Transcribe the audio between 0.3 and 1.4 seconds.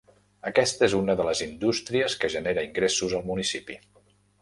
Aquesta és una de